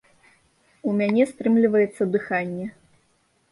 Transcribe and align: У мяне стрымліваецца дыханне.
У 0.91 0.93
мяне 1.01 1.27
стрымліваецца 1.33 2.03
дыханне. 2.17 2.67